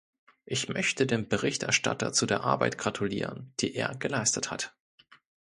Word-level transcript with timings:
Ich 0.45 0.67
möchte 0.67 1.05
dem 1.05 1.27
Berichterstatter 1.27 2.11
zu 2.11 2.25
der 2.25 2.41
Arbeit 2.41 2.79
gratulieren, 2.79 3.53
die 3.59 3.75
er 3.75 3.95
geleistet 3.95 4.49
hat. 4.49 4.75